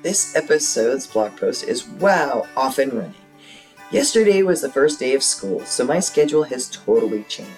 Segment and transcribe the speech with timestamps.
[0.00, 3.14] This episode's blog post is wow, off and running.
[3.90, 7.52] Yesterday was the first day of school, so my schedule has totally changed.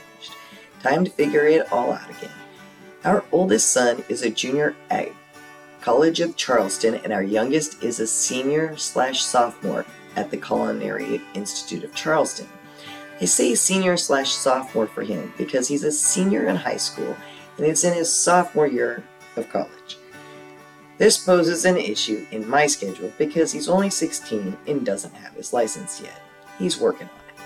[0.84, 2.30] Time to figure it all out again.
[3.04, 5.08] Our oldest son is a junior at
[5.80, 11.84] College of Charleston, and our youngest is a senior slash sophomore at the Culinary Institute
[11.84, 12.46] of Charleston.
[13.18, 17.16] I say senior slash sophomore for him because he's a senior in high school
[17.56, 19.02] and it's in his sophomore year
[19.36, 19.96] of college.
[20.98, 25.54] This poses an issue in my schedule because he's only 16 and doesn't have his
[25.54, 26.20] license yet.
[26.58, 27.44] He's working on it.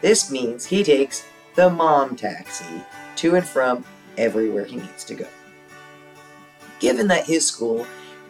[0.00, 2.82] This means he takes the mom taxi
[3.16, 3.84] to and from
[4.16, 5.26] everywhere he needs to go.
[6.80, 7.86] Given that his school